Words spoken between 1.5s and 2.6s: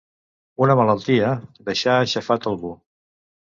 deixar aixafat